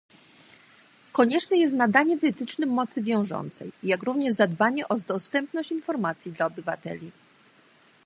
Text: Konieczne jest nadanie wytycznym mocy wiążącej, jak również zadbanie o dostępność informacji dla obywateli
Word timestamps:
Konieczne 1.11 1.57
jest 1.57 1.73
nadanie 1.73 2.17
wytycznym 2.17 2.69
mocy 2.69 3.03
wiążącej, 3.03 3.71
jak 3.83 4.03
również 4.03 4.33
zadbanie 4.33 4.87
o 4.87 4.95
dostępność 4.99 5.71
informacji 5.71 6.31
dla 6.31 6.45
obywateli 6.45 7.11